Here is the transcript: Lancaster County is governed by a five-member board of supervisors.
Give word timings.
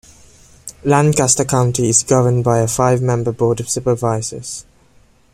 Lancaster 0.83 1.45
County 1.45 1.89
is 1.89 2.01
governed 2.01 2.43
by 2.43 2.57
a 2.57 2.67
five-member 2.67 3.31
board 3.31 3.59
of 3.59 3.69
supervisors. 3.69 4.65